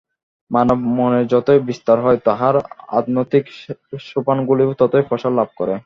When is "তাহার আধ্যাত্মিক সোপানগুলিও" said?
2.25-4.77